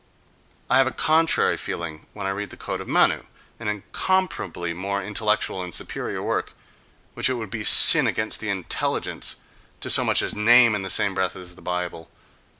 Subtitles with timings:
[0.67, 3.21] —I have a contrary feeling when I read the Code of Manu,
[3.59, 6.53] an incomparably more intellectual and superior work,
[7.13, 9.35] which it would be a sin against the intelligence
[9.79, 12.09] to so much as name in the same breath with the Bible.